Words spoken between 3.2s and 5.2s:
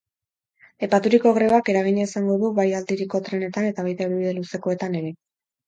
trenetan eta baita ibilbide luzekoetan ere.